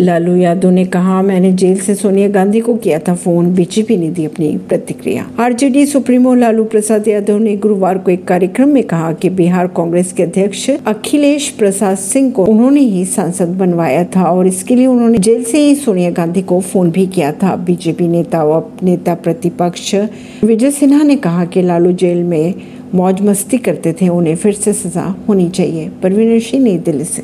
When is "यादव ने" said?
0.36-0.84, 7.08-7.56